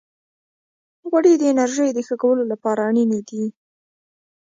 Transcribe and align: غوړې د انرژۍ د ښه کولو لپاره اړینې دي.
غوړې 1.09 1.33
د 1.37 1.43
انرژۍ 1.51 1.89
د 1.93 1.99
ښه 2.07 2.15
کولو 2.21 2.43
لپاره 2.51 2.79
اړینې 2.89 3.21
دي. 3.29 3.43